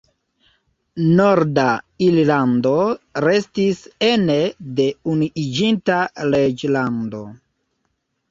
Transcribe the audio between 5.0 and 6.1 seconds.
Unuiĝinta